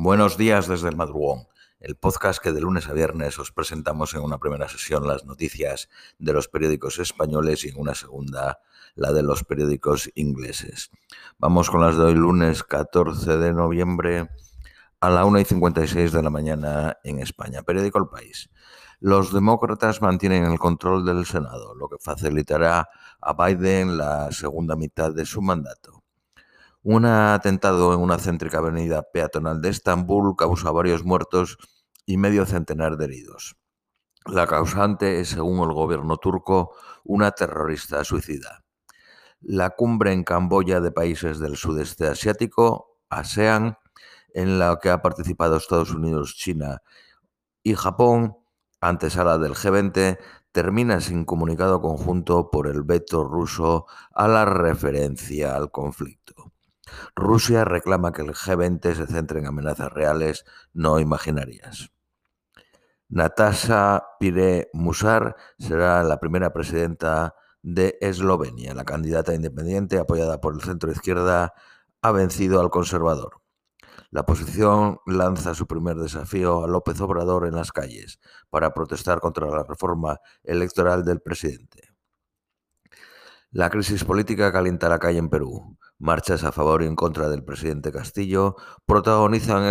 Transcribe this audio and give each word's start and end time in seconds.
Buenos 0.00 0.36
días 0.36 0.68
desde 0.68 0.88
el 0.90 0.94
madrugón, 0.94 1.48
el 1.80 1.96
podcast 1.96 2.40
que 2.40 2.52
de 2.52 2.60
lunes 2.60 2.88
a 2.88 2.92
viernes 2.92 3.36
os 3.40 3.50
presentamos 3.50 4.14
en 4.14 4.20
una 4.20 4.38
primera 4.38 4.68
sesión 4.68 5.08
las 5.08 5.24
noticias 5.24 5.88
de 6.20 6.32
los 6.32 6.46
periódicos 6.46 7.00
españoles 7.00 7.64
y 7.64 7.70
en 7.70 7.80
una 7.80 7.96
segunda 7.96 8.60
la 8.94 9.12
de 9.12 9.24
los 9.24 9.42
periódicos 9.42 10.08
ingleses. 10.14 10.92
Vamos 11.38 11.68
con 11.68 11.80
las 11.80 11.96
de 11.96 12.04
hoy 12.04 12.14
lunes 12.14 12.62
14 12.62 13.38
de 13.38 13.52
noviembre 13.52 14.30
a 15.00 15.10
la 15.10 15.24
1 15.24 15.40
y 15.40 15.44
56 15.44 16.12
de 16.12 16.22
la 16.22 16.30
mañana 16.30 16.98
en 17.02 17.18
España. 17.18 17.62
Periódico 17.62 17.98
El 17.98 18.06
País. 18.06 18.50
Los 19.00 19.32
demócratas 19.32 20.00
mantienen 20.00 20.44
el 20.44 20.60
control 20.60 21.04
del 21.04 21.26
Senado, 21.26 21.74
lo 21.74 21.88
que 21.88 21.96
facilitará 21.98 22.88
a 23.20 23.32
Biden 23.32 23.98
la 23.98 24.30
segunda 24.30 24.76
mitad 24.76 25.12
de 25.12 25.26
su 25.26 25.42
mandato. 25.42 25.97
Un 26.90 27.04
atentado 27.04 27.92
en 27.92 28.00
una 28.00 28.18
céntrica 28.18 28.60
avenida 28.60 29.02
peatonal 29.02 29.60
de 29.60 29.68
Estambul 29.68 30.34
causa 30.36 30.70
varios 30.70 31.04
muertos 31.04 31.58
y 32.06 32.16
medio 32.16 32.46
centenar 32.46 32.96
de 32.96 33.04
heridos. 33.04 33.56
La 34.24 34.46
causante 34.46 35.20
es, 35.20 35.28
según 35.28 35.58
el 35.68 35.74
gobierno 35.74 36.16
turco, 36.16 36.74
una 37.04 37.32
terrorista 37.32 38.02
suicida. 38.04 38.64
La 39.42 39.68
cumbre 39.68 40.14
en 40.14 40.24
Camboya 40.24 40.80
de 40.80 40.90
países 40.90 41.38
del 41.40 41.58
sudeste 41.58 42.06
asiático, 42.06 42.98
ASEAN, 43.10 43.76
en 44.32 44.58
la 44.58 44.78
que 44.80 44.88
ha 44.88 45.02
participado 45.02 45.58
Estados 45.58 45.90
Unidos, 45.90 46.36
China 46.36 46.80
y 47.62 47.74
Japón, 47.74 48.38
antesala 48.80 49.36
del 49.36 49.52
G20, 49.52 50.18
termina 50.52 51.02
sin 51.02 51.26
comunicado 51.26 51.82
conjunto 51.82 52.50
por 52.50 52.66
el 52.66 52.82
veto 52.82 53.24
ruso 53.24 53.84
a 54.14 54.26
la 54.26 54.46
referencia 54.46 55.54
al 55.54 55.70
conflicto. 55.70 56.47
Rusia 57.14 57.64
reclama 57.64 58.12
que 58.12 58.22
el 58.22 58.34
G20 58.34 58.94
se 58.94 59.06
centre 59.06 59.40
en 59.40 59.46
amenazas 59.46 59.92
reales, 59.92 60.44
no 60.72 61.00
imaginarias. 61.00 61.90
Natasha 63.08 64.04
Pire 64.20 64.68
Musar 64.74 65.36
será 65.58 66.02
la 66.02 66.20
primera 66.20 66.52
presidenta 66.52 67.34
de 67.62 67.96
Eslovenia. 68.00 68.74
La 68.74 68.84
candidata 68.84 69.34
independiente, 69.34 69.98
apoyada 69.98 70.40
por 70.40 70.54
el 70.54 70.60
centro 70.60 70.90
izquierda, 70.92 71.54
ha 72.02 72.12
vencido 72.12 72.60
al 72.60 72.70
conservador. 72.70 73.40
La 74.10 74.22
oposición 74.22 75.00
lanza 75.06 75.54
su 75.54 75.66
primer 75.66 75.96
desafío 75.96 76.64
a 76.64 76.68
López 76.68 77.00
Obrador 77.00 77.46
en 77.46 77.54
las 77.54 77.72
calles 77.72 78.20
para 78.48 78.72
protestar 78.72 79.20
contra 79.20 79.48
la 79.48 79.64
reforma 79.64 80.20
electoral 80.44 81.04
del 81.04 81.20
presidente. 81.20 81.88
La 83.50 83.70
crisis 83.70 84.04
política 84.04 84.52
calienta 84.52 84.88
la 84.88 84.98
calle 84.98 85.18
en 85.18 85.28
Perú. 85.30 85.78
Marchas 86.00 86.44
a 86.44 86.52
favor 86.52 86.82
y 86.82 86.86
en 86.86 86.94
contra 86.94 87.28
del 87.28 87.42
presidente 87.42 87.90
Castillo 87.90 88.54
protagonizan 88.86 89.64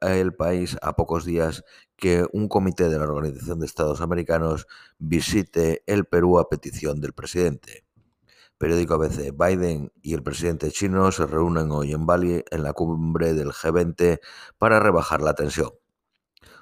el, 0.00 0.34
país 0.34 0.78
a 0.80 0.96
pocos 0.96 1.26
días 1.26 1.62
que 1.96 2.26
un 2.32 2.48
comité 2.48 2.88
de 2.88 2.98
la 2.98 3.04
Organización 3.04 3.60
de 3.60 3.66
Estados 3.66 4.00
Americanos 4.00 4.66
visite 4.98 5.82
el 5.86 6.06
Perú 6.06 6.38
a 6.38 6.48
petición 6.48 7.02
del 7.02 7.12
presidente. 7.12 7.84
Periódico 8.56 8.94
ABC. 8.94 9.36
Biden 9.36 9.92
y 10.00 10.14
el 10.14 10.22
presidente 10.22 10.70
chino 10.70 11.12
se 11.12 11.26
reúnen 11.26 11.70
hoy 11.70 11.92
en 11.92 12.06
Bali 12.06 12.42
en 12.50 12.62
la 12.62 12.72
cumbre 12.72 13.34
del 13.34 13.50
G20 13.50 14.20
para 14.56 14.80
rebajar 14.80 15.20
la 15.20 15.34
tensión. 15.34 15.72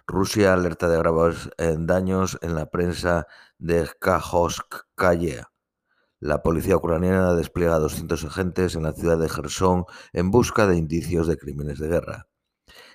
Rusia 0.04 0.52
alerta 0.52 0.88
de 0.88 0.98
graves 0.98 1.48
eh, 1.58 1.76
daños 1.78 2.38
en 2.42 2.56
la 2.56 2.66
prensa 2.70 3.28
de 3.58 3.88
Kajovskaya. 4.00 5.51
La 6.22 6.40
policía 6.40 6.76
ucraniana 6.76 7.34
despliega 7.34 7.80
200 7.80 8.24
agentes 8.26 8.76
en 8.76 8.84
la 8.84 8.92
ciudad 8.92 9.18
de 9.18 9.28
Gerson 9.28 9.86
en 10.12 10.30
busca 10.30 10.68
de 10.68 10.76
indicios 10.76 11.26
de 11.26 11.36
crímenes 11.36 11.80
de 11.80 11.88
guerra. 11.88 12.28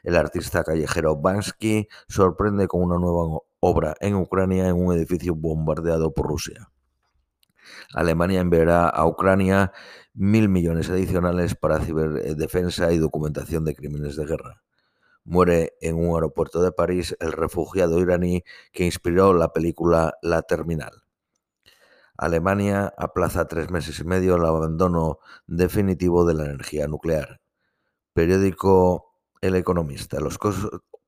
El 0.02 0.16
artista 0.16 0.64
callejero 0.64 1.18
Bansky 1.18 1.90
sorprende 2.08 2.70
con 2.70 2.84
una 2.84 2.98
nueva 2.98 3.42
obra 3.60 3.96
en 4.00 4.16
Ucrania 4.16 4.70
en 4.70 4.78
un 4.78 4.96
edificio 4.96 5.36
bombardeado 5.36 6.14
por 6.14 6.28
Rusia. 6.28 6.72
Alemania 7.94 8.40
enviará 8.40 8.88
a 8.88 9.06
Ucrania 9.06 9.74
mil 10.14 10.48
millones 10.48 10.90
adicionales 10.90 11.54
para 11.54 11.82
ciberdefensa 11.82 12.94
y 12.94 12.98
documentación 12.98 13.66
de 13.66 13.76
crímenes 13.76 14.16
de 14.16 14.26
guerra. 14.26 14.64
Muere 15.26 15.74
en 15.82 15.98
un 15.98 16.16
aeropuerto 16.16 16.62
de 16.62 16.72
París 16.72 17.18
el 17.20 17.34
refugiado 17.34 18.00
iraní 18.00 18.46
que 18.72 18.86
inspiró 18.86 19.34
la 19.34 19.52
película 19.52 20.14
La 20.22 20.44
Terminal. 20.44 21.07
Alemania 22.18 22.94
aplaza 22.98 23.48
tres 23.48 23.70
meses 23.70 24.00
y 24.00 24.04
medio 24.04 24.36
el 24.36 24.46
abandono 24.46 25.20
definitivo 25.46 26.26
de 26.26 26.34
la 26.34 26.46
energía 26.46 26.88
nuclear. 26.88 27.42
Periódico 28.14 29.14
El 29.42 29.56
Economista. 29.56 30.20
Los 30.20 30.40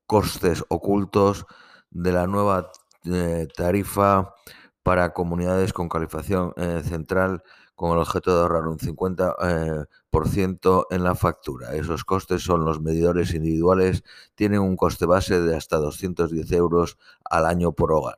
costes 0.06 0.64
ocultos 0.70 1.48
de 1.90 2.12
la 2.12 2.28
nueva 2.28 2.72
eh, 3.06 3.48
tarifa 3.56 4.36
para 4.84 5.14
comunidades 5.14 5.74
con 5.74 5.90
calificación 5.90 6.54
eh, 6.58 6.82
central 6.84 7.44
con 7.76 7.94
el 7.94 8.00
objeto 8.00 8.36
de 8.36 8.42
ahorrar 8.42 8.68
un 8.68 8.78
50% 8.78 10.82
eh, 10.82 10.86
en 10.90 11.04
la 11.04 11.16
factura. 11.16 11.76
Esos 11.76 12.04
costes 12.04 12.44
son 12.44 12.66
los 12.66 12.82
medidores 12.82 13.34
individuales, 13.34 14.04
tienen 14.36 14.60
un 14.60 14.76
coste 14.76 15.06
base 15.06 15.40
de 15.40 15.56
hasta 15.56 15.78
210 15.78 16.52
euros 16.52 16.98
al 17.24 17.46
año 17.46 17.72
por 17.72 17.94
hogar. 17.94 18.18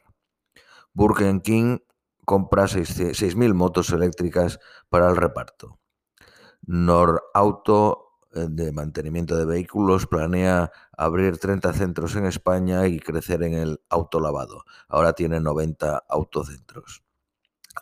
Burger 0.94 1.42
King 1.42 1.78
compra 2.26 2.68
6.000 2.68 3.54
motos 3.54 3.92
eléctricas 3.92 4.60
para 4.90 5.10
el 5.10 5.16
reparto. 5.16 5.80
Norauto 6.64 8.12
eh, 8.34 8.48
de 8.50 8.72
mantenimiento 8.72 9.36
de 9.36 9.46
vehículos 9.46 10.08
planea 10.08 10.72
abrir 10.98 11.38
30 11.38 11.74
centros 11.74 12.16
en 12.16 12.26
España 12.26 12.88
y 12.88 13.00
crecer 13.00 13.44
en 13.44 13.54
el 13.54 13.82
autolavado. 13.90 14.64
Ahora 14.88 15.14
tiene 15.14 15.40
90 15.40 16.04
autocentros. 16.08 17.04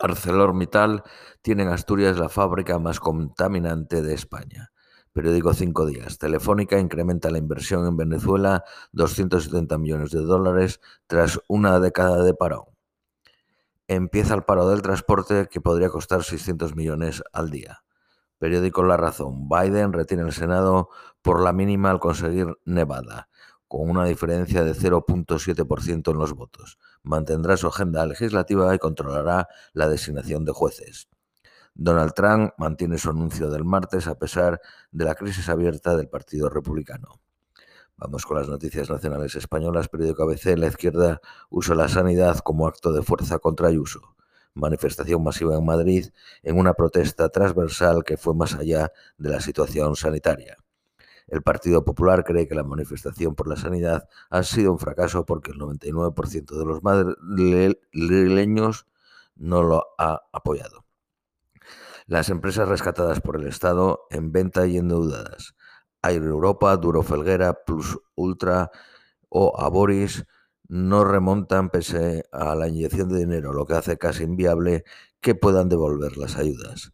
ArcelorMittal 0.00 1.02
tiene 1.42 1.64
en 1.64 1.68
Asturias 1.68 2.18
la 2.18 2.28
fábrica 2.28 2.78
más 2.78 3.00
contaminante 3.00 4.02
de 4.02 4.14
España. 4.14 4.72
Periódico 5.12 5.52
Cinco 5.54 5.86
Días. 5.86 6.18
Telefónica 6.18 6.78
incrementa 6.78 7.30
la 7.30 7.38
inversión 7.38 7.86
en 7.86 7.96
Venezuela 7.96 8.64
270 8.92 9.76
millones 9.78 10.10
de 10.10 10.20
dólares 10.20 10.80
tras 11.06 11.40
una 11.48 11.80
década 11.80 12.22
de 12.22 12.34
parón. 12.34 12.64
Empieza 13.92 14.34
el 14.34 14.44
paro 14.44 14.68
del 14.68 14.82
transporte 14.82 15.48
que 15.50 15.60
podría 15.60 15.88
costar 15.88 16.22
600 16.22 16.76
millones 16.76 17.24
al 17.32 17.50
día. 17.50 17.82
Periódico 18.38 18.84
La 18.84 18.96
Razón. 18.96 19.48
Biden 19.48 19.92
retiene 19.92 20.22
el 20.22 20.32
Senado 20.32 20.90
por 21.22 21.42
la 21.42 21.52
mínima 21.52 21.90
al 21.90 21.98
conseguir 21.98 22.56
Nevada, 22.64 23.28
con 23.66 23.90
una 23.90 24.04
diferencia 24.04 24.62
de 24.62 24.76
0.7% 24.76 26.08
en 26.12 26.18
los 26.18 26.34
votos. 26.34 26.78
Mantendrá 27.02 27.56
su 27.56 27.66
agenda 27.66 28.06
legislativa 28.06 28.72
y 28.72 28.78
controlará 28.78 29.48
la 29.72 29.88
designación 29.88 30.44
de 30.44 30.52
jueces. 30.52 31.08
Donald 31.74 32.12
Trump 32.12 32.52
mantiene 32.58 32.96
su 32.96 33.10
anuncio 33.10 33.50
del 33.50 33.64
martes 33.64 34.06
a 34.06 34.16
pesar 34.16 34.60
de 34.92 35.04
la 35.04 35.16
crisis 35.16 35.48
abierta 35.48 35.96
del 35.96 36.08
Partido 36.08 36.48
Republicano. 36.48 37.20
Vamos 38.00 38.24
con 38.24 38.38
las 38.38 38.48
noticias 38.48 38.88
nacionales 38.88 39.36
españolas. 39.36 39.88
Periódico 39.88 40.22
ABC. 40.22 40.56
La 40.56 40.68
izquierda 40.68 41.20
usa 41.50 41.74
la 41.74 41.88
sanidad 41.88 42.38
como 42.38 42.66
acto 42.66 42.92
de 42.92 43.02
fuerza 43.02 43.38
contra 43.38 43.68
Ayuso 43.68 44.16
manifestación 44.54 45.22
masiva 45.22 45.56
en 45.56 45.64
Madrid 45.64 46.06
en 46.42 46.58
una 46.58 46.74
protesta 46.74 47.28
transversal 47.28 48.02
que 48.04 48.16
fue 48.16 48.34
más 48.34 48.54
allá 48.54 48.92
de 49.18 49.30
la 49.30 49.40
situación 49.40 49.94
sanitaria. 49.96 50.56
El 51.28 51.42
Partido 51.42 51.84
Popular 51.84 52.24
cree 52.24 52.48
que 52.48 52.56
la 52.56 52.64
manifestación 52.64 53.36
por 53.36 53.48
la 53.48 53.56
sanidad 53.56 54.08
ha 54.30 54.42
sido 54.42 54.72
un 54.72 54.78
fracaso 54.78 55.24
porque 55.24 55.52
el 55.52 55.58
99% 55.58 56.58
de 56.58 56.64
los 56.64 56.82
madrileños 56.82 58.86
no 59.36 59.62
lo 59.62 59.86
ha 59.98 60.22
apoyado. 60.32 60.84
Las 62.06 62.30
empresas 62.30 62.68
rescatadas 62.68 63.20
por 63.20 63.36
el 63.36 63.46
Estado 63.46 64.08
en 64.10 64.32
venta 64.32 64.66
y 64.66 64.78
endeudadas. 64.78 65.54
Air 66.02 66.22
Europa, 66.22 66.76
Duro 66.76 67.02
Felguera, 67.02 67.64
Plus 67.64 67.98
Ultra 68.14 68.70
o 69.28 69.58
Aboris 69.58 70.24
no 70.68 71.04
remontan 71.04 71.70
pese 71.70 72.24
a 72.30 72.54
la 72.54 72.68
inyección 72.68 73.08
de 73.08 73.18
dinero, 73.18 73.52
lo 73.52 73.66
que 73.66 73.74
hace 73.74 73.98
casi 73.98 74.22
inviable 74.22 74.84
que 75.20 75.34
puedan 75.34 75.68
devolver 75.68 76.16
las 76.16 76.36
ayudas. 76.36 76.92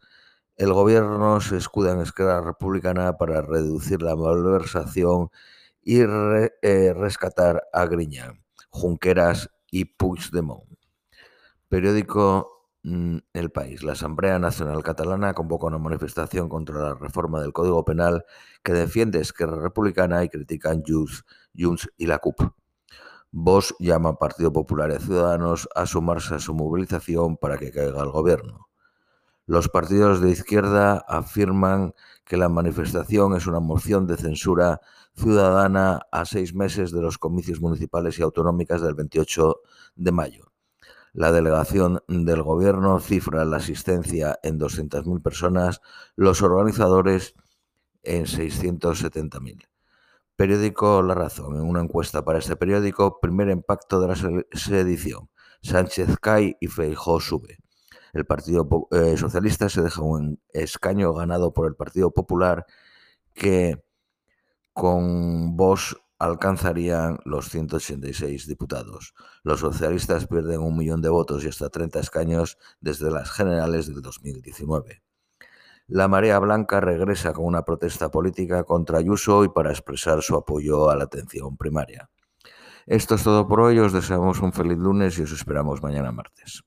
El 0.57 0.73
gobierno 0.73 1.41
se 1.43 1.59
escuda 1.59 1.93
en 1.93 2.01
escala 2.01 2.41
republicana 2.41 3.19
para 3.19 3.43
reducir 3.43 4.01
la 4.01 4.17
malversación 4.17 5.31
y 5.83 6.01
eh, 6.01 6.95
rescatar 6.95 7.65
a 7.73 7.85
Griñán, 7.85 8.43
Junqueras 8.71 9.51
y 9.71 9.85
Puigdemont. 9.85 10.65
Periódico 11.69 12.56
El 13.33 13.51
País. 13.51 13.83
La 13.83 13.93
Asamblea 13.93 14.39
Nacional 14.39 14.81
Catalana 14.85 15.35
convoca 15.35 15.67
una 15.67 15.79
manifestación 15.79 16.49
contra 16.49 16.81
la 16.81 16.95
reforma 16.95 17.41
del 17.41 17.53
Código 17.53 17.85
Penal 17.85 18.25
que 18.63 18.75
defiende 18.75 19.21
Esquerra 19.21 19.61
Republicana 19.61 20.23
y 20.23 20.29
critican 20.29 20.85
Junts 20.87 21.25
y 21.97 22.07
la 22.07 22.21
CUP. 22.21 22.41
Vox 23.33 23.75
llama 23.81 24.11
a 24.11 24.19
Partido 24.19 24.53
Popular 24.53 24.93
y 24.93 24.95
a 24.95 25.01
Ciudadanos 25.01 25.69
a 25.75 25.85
sumarse 25.87 26.37
a 26.37 26.39
su 26.39 26.55
movilización 26.55 27.37
para 27.37 27.59
que 27.59 27.73
caiga 27.73 28.03
el 28.03 28.11
gobierno. 28.11 28.69
Los 29.47 29.69
partidos 29.69 30.21
de 30.21 30.31
izquierda 30.31 31.05
afirman 31.09 31.93
que 32.25 32.37
la 32.37 32.49
manifestación 32.49 33.35
es 33.35 33.49
una 33.49 33.59
moción 33.59 34.07
de 34.07 34.17
censura 34.17 34.81
ciudadana 35.17 36.03
a 36.13 36.25
seis 36.25 36.55
meses 36.55 36.93
de 36.93 37.03
los 37.03 37.19
comicios 37.19 37.61
municipales 37.61 38.17
y 38.19 38.23
autonómicas 38.23 38.81
del 38.81 38.95
28 38.95 39.57
de 39.97 40.13
mayo. 40.13 40.53
La 41.17 41.33
delegación 41.33 42.03
del 42.09 42.43
gobierno 42.43 43.01
cifra 43.01 43.47
la 43.47 43.57
asistencia 43.57 44.39
en 44.43 44.61
200.000 44.61 45.23
personas, 45.23 45.81
los 46.15 46.43
organizadores 46.43 47.35
en 48.03 48.27
670.000. 48.27 49.67
Periódico 50.37 51.01
La 51.01 51.15
Razón. 51.15 51.57
En 51.57 51.63
una 51.63 51.81
encuesta 51.81 52.23
para 52.23 52.39
este 52.39 52.55
periódico, 52.57 53.19
primer 53.19 53.49
impacto 53.49 53.99
de 53.99 54.09
la 54.09 54.45
sedición. 54.53 55.31
Sánchez 55.63 56.19
cae 56.21 56.59
y 56.61 56.67
Feijó 56.67 57.19
sube. 57.19 57.61
El 58.13 58.27
Partido 58.27 58.69
eh, 58.91 59.17
Socialista 59.17 59.71
se 59.71 59.81
deja 59.81 60.03
un 60.03 60.39
escaño 60.53 61.15
ganado 61.15 61.55
por 61.55 61.67
el 61.67 61.77
Partido 61.77 62.11
Popular 62.11 62.67
que 63.33 63.83
con 64.75 65.57
voz 65.57 65.97
alcanzarían 66.19 67.19
los 67.25 67.51
186 67.51 68.47
diputados. 68.47 69.15
Los 69.43 69.61
socialistas 69.61 70.27
pierden 70.27 70.61
un 70.61 70.77
millón 70.77 71.03
de 71.03 71.09
votos 71.09 71.45
y 71.45 71.49
hasta 71.49 71.69
30 71.69 72.01
escaños 72.01 72.59
desde 72.81 73.11
las 73.11 73.31
generales 73.31 73.87
del 73.87 74.03
2019. 74.03 75.03
La 75.89 76.09
Marea 76.09 76.39
Blanca 76.39 76.81
regresa 76.81 77.33
con 77.33 77.45
una 77.45 77.63
protesta 77.63 78.11
política 78.11 78.65
contra 78.65 78.99
Ayuso 78.99 79.45
y 79.45 79.49
para 79.49 79.71
expresar 79.71 80.21
su 80.23 80.35
apoyo 80.35 80.91
a 80.91 80.97
la 80.97 81.05
atención 81.05 81.57
primaria. 81.57 82.11
Esto 82.87 83.15
es 83.17 83.23
todo 83.23 83.47
por 83.47 83.61
hoy, 83.61 83.79
os 83.79 83.93
deseamos 83.93 84.41
un 84.41 84.53
feliz 84.53 84.79
lunes 84.79 85.19
y 85.19 85.23
os 85.23 85.33
esperamos 85.33 85.83
mañana 85.83 86.13
martes. 86.13 86.65